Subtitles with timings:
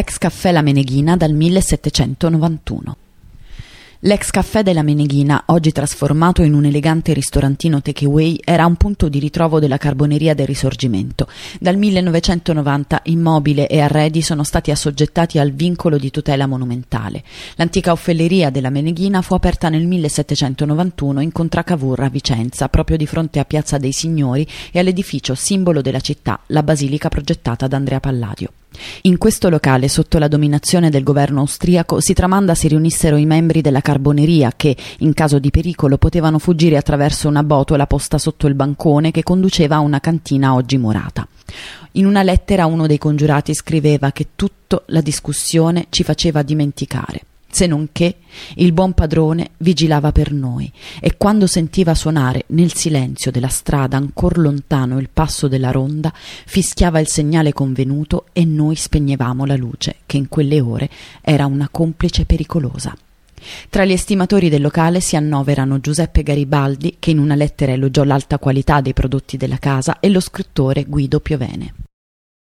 [0.00, 2.96] ex caffè La Meneghina dal 1791.
[4.04, 9.18] L'ex caffè della Meneghina, oggi trasformato in un elegante ristorantino takeaway, era un punto di
[9.18, 11.28] ritrovo della carboneria del Risorgimento.
[11.60, 17.22] Dal 1990 immobile e arredi sono stati assoggettati al vincolo di tutela monumentale.
[17.56, 23.44] L'antica offelleria della Meneghina fu aperta nel 1791 in Contracavurra, Vicenza, proprio di fronte a
[23.44, 28.50] Piazza dei Signori e all'edificio simbolo della città, la basilica progettata da Andrea Palladio.
[29.02, 33.60] In questo locale, sotto la dominazione del governo austriaco, si tramanda si riunissero i membri
[33.60, 38.54] della carboneria che, in caso di pericolo, potevano fuggire attraverso una botola posta sotto il
[38.54, 41.26] bancone che conduceva a una cantina oggi murata.
[41.92, 47.22] In una lettera uno dei congiurati scriveva che tutta la discussione ci faceva dimenticare
[47.60, 48.16] se non che
[48.54, 54.38] il buon padrone vigilava per noi e quando sentiva suonare nel silenzio della strada ancor
[54.38, 60.16] lontano il passo della ronda fischiava il segnale convenuto e noi spegnevamo la luce che
[60.16, 60.88] in quelle ore
[61.20, 62.96] era una complice pericolosa.
[63.68, 68.38] Tra gli estimatori del locale si annoverano Giuseppe Garibaldi, che in una lettera elogiò l'alta
[68.38, 71.74] qualità dei prodotti della casa, e lo scrittore Guido Piovene.